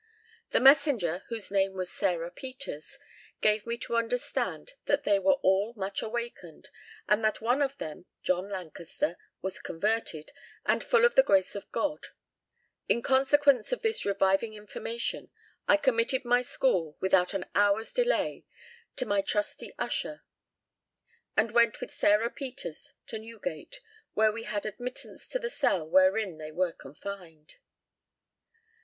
The 0.49 0.59
messenger, 0.59 1.25
whose 1.29 1.51
name 1.51 1.73
was 1.75 1.93
Sarah 1.93 2.31
Peters, 2.31 2.97
gave 3.39 3.67
me 3.67 3.77
to 3.77 3.95
understand 3.95 4.73
that 4.85 5.03
they 5.03 5.19
were 5.19 5.37
all 5.43 5.75
much 5.75 6.01
awakened, 6.01 6.69
and 7.07 7.23
that 7.23 7.39
one 7.39 7.61
of 7.61 7.77
them, 7.77 8.07
John 8.23 8.49
Lancaster, 8.49 9.15
was 9.43 9.59
converted, 9.59 10.31
and 10.65 10.83
full 10.83 11.05
of 11.05 11.13
the 11.13 11.21
grace 11.21 11.53
of 11.53 11.71
God. 11.71 12.07
In 12.89 13.03
consequence 13.03 13.71
of 13.71 13.83
this 13.83 14.03
reviving 14.03 14.55
information, 14.55 15.29
I 15.67 15.77
committed 15.77 16.25
my 16.25 16.41
school 16.41 16.97
without 16.99 17.35
an 17.35 17.45
hour's 17.53 17.93
delay 17.93 18.43
to 18.95 19.05
my 19.05 19.21
trusty 19.21 19.71
usher, 19.77 20.23
and 21.37 21.51
went 21.51 21.79
with 21.79 21.91
Sarah 21.91 22.31
Peters 22.31 22.93
to 23.05 23.19
Newgate, 23.19 23.81
where 24.15 24.31
we 24.31 24.45
had 24.45 24.65
admittance 24.65 25.27
to 25.27 25.37
the 25.37 25.51
cell 25.51 25.87
wherein 25.87 26.39
they 26.39 26.51
were 26.51 26.71
confined." 26.71 27.57